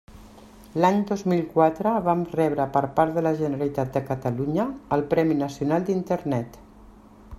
L'any 0.83 0.95
dos 1.09 1.23
mil 1.33 1.43
quatre 1.57 1.91
vam 2.07 2.23
rebre 2.31 2.67
per 2.77 2.83
part 3.01 3.13
de 3.17 3.25
la 3.27 3.35
Generalitat 3.43 3.93
de 3.99 4.03
Catalunya 4.09 4.67
el 4.99 5.05
Premi 5.13 5.39
Nacional 5.43 5.87
d'Internet. 5.91 6.61